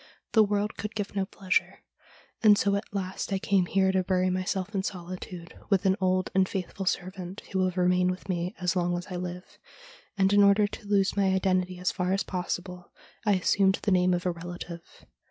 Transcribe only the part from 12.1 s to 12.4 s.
as